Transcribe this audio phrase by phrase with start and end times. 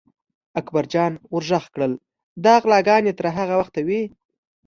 [0.59, 1.93] اکبر جان ور غږ کړل:
[2.45, 4.01] دا غلاګانې تر هغه وخته وي.